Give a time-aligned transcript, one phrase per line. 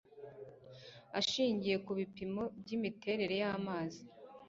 [1.19, 4.03] Ashingiye ku bipimo by imiterere y amazi